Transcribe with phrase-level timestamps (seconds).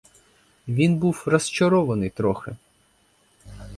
[0.67, 2.55] Він був розчарований трохи.